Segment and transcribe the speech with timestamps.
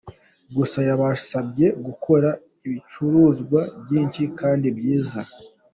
[0.55, 2.29] Gusa yabasabye gukora
[2.65, 5.21] ibicuruzwa byinshi kandi byiza.